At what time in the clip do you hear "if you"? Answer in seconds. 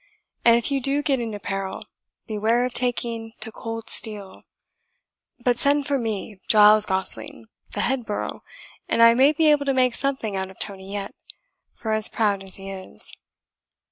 0.55-0.81